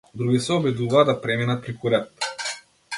Други 0.19 0.39
се 0.45 0.55
обидуваа 0.55 1.05
да 1.11 1.17
преминат 1.27 1.63
преку 1.67 1.95
ред. 1.97 2.29